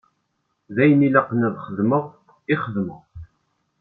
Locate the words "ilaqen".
1.07-1.45